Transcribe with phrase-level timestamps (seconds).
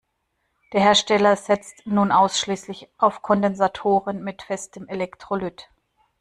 [0.73, 5.69] Der Hersteller setzt nun ausschließlich auf Kondensatoren mit festem Elektrolyt.